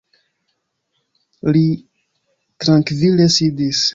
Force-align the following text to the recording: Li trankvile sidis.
Li 1.57 1.63
trankvile 2.65 3.31
sidis. 3.39 3.87